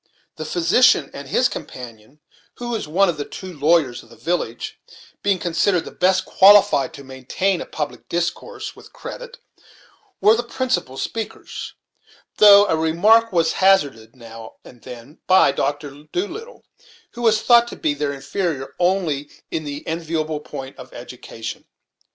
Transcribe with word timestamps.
The 0.37 0.45
physician 0.45 1.11
and 1.13 1.27
his 1.29 1.47
companion, 1.47 2.21
who 2.55 2.69
was 2.69 2.87
one 2.87 3.07
of 3.07 3.17
the 3.17 3.23
two 3.23 3.53
lawyers 3.53 4.01
of 4.01 4.09
the 4.09 4.15
village, 4.15 4.79
being 5.21 5.37
considered 5.37 5.85
the 5.85 5.91
best 5.91 6.25
qualified 6.25 6.91
to 6.95 7.03
maintain 7.03 7.61
a 7.61 7.67
public 7.67 8.09
discourse 8.09 8.75
with 8.75 8.93
credit, 8.93 9.37
were 10.19 10.35
the 10.35 10.41
principal 10.41 10.97
speakers, 10.97 11.75
though 12.37 12.65
a 12.65 12.75
remark 12.75 13.31
was 13.31 13.53
hazarded, 13.53 14.15
now 14.15 14.55
and 14.65 14.81
then, 14.81 15.19
by 15.27 15.53
Mr. 15.53 16.11
Doolittle, 16.11 16.63
who 17.11 17.21
was 17.21 17.43
thought 17.43 17.67
to 17.67 17.75
be 17.75 17.93
their 17.93 18.11
inferior 18.11 18.73
only 18.79 19.29
in 19.51 19.65
the 19.65 19.85
enviable 19.87 20.39
point 20.39 20.77
of 20.77 20.91
education. 20.95 21.65